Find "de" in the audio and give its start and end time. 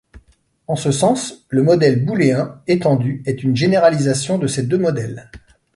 4.39-4.47